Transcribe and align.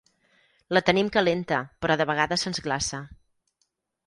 La 0.77 0.81
tenim 0.87 1.11
calenta 1.17 1.59
però 1.85 1.99
de 2.01 2.09
vegades 2.13 2.47
se'ns 2.47 2.63
glaça. 2.71 3.03